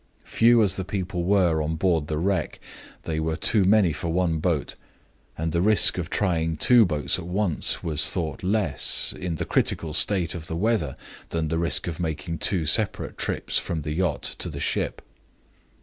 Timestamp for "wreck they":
2.17-3.19